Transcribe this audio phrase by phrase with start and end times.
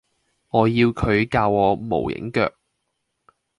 [0.49, 2.51] 我要佢教我無影腳